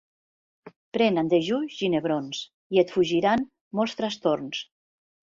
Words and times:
Pren 0.97 1.19
en 1.21 1.27
dejú 1.33 1.59
ginebrons 1.79 2.39
i 2.77 2.81
et 2.83 2.93
fugiran 2.95 3.43
molts 3.81 3.93
trastorns. 4.01 4.63